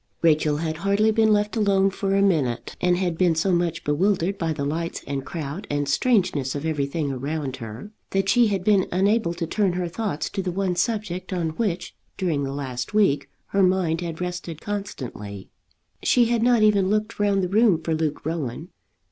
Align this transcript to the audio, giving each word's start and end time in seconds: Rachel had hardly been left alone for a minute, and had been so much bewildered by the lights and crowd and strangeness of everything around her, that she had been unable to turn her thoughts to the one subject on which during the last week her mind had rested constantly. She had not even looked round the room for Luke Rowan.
Rachel 0.23 0.57
had 0.57 0.77
hardly 0.77 1.11
been 1.11 1.31
left 1.31 1.55
alone 1.55 1.91
for 1.91 2.15
a 2.15 2.23
minute, 2.23 2.75
and 2.81 2.97
had 2.97 3.19
been 3.19 3.35
so 3.35 3.51
much 3.51 3.83
bewildered 3.83 4.35
by 4.39 4.51
the 4.51 4.65
lights 4.65 5.03
and 5.05 5.23
crowd 5.23 5.67
and 5.69 5.87
strangeness 5.87 6.55
of 6.55 6.65
everything 6.65 7.11
around 7.11 7.57
her, 7.57 7.91
that 8.09 8.27
she 8.27 8.47
had 8.47 8.63
been 8.63 8.87
unable 8.91 9.35
to 9.35 9.45
turn 9.45 9.73
her 9.73 9.87
thoughts 9.87 10.27
to 10.31 10.41
the 10.41 10.51
one 10.51 10.75
subject 10.75 11.31
on 11.31 11.49
which 11.51 11.95
during 12.17 12.43
the 12.43 12.51
last 12.51 12.95
week 12.95 13.29
her 13.49 13.61
mind 13.61 14.01
had 14.01 14.19
rested 14.19 14.59
constantly. 14.59 15.49
She 16.01 16.25
had 16.25 16.41
not 16.41 16.63
even 16.63 16.89
looked 16.89 17.19
round 17.19 17.43
the 17.43 17.47
room 17.47 17.79
for 17.79 17.93
Luke 17.93 18.25
Rowan. 18.25 18.69